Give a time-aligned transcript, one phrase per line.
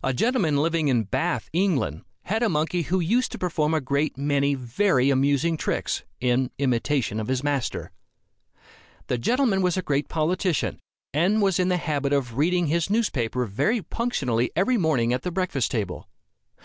[0.00, 4.16] A gentleman living in Bath, England, had a monkey who used to perform a great
[4.16, 7.90] many very amusing tricks, in imitation of his master.
[9.08, 10.78] The gentleman was a great politician,
[11.12, 15.32] and was in the habit of reading his newspaper very punctually every morning, at the
[15.32, 16.06] breakfast table.